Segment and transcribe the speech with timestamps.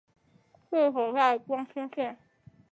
[0.71, 2.17] 治所在光迁县。